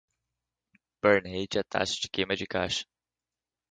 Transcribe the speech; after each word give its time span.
Burn 1.01 1.25
Rate 1.31 1.59
é 1.59 1.61
a 1.61 1.63
taxa 1.63 2.01
de 2.01 2.09
queima 2.09 2.35
de 2.35 2.47
caixa. 2.47 2.87